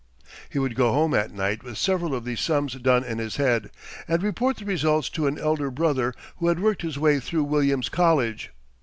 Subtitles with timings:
[0.49, 3.69] He would go home at night with several of these sums done in his head,
[4.07, 7.87] and report the results to an elder brother who had worked his way through Williams
[7.87, 8.49] College.